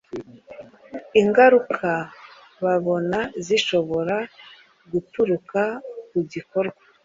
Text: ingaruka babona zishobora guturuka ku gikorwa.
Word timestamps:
ingaruka 1.21 1.89
babona 2.63 3.19
zishobora 3.45 4.17
guturuka 4.91 5.61
ku 6.09 6.17
gikorwa. 6.31 6.81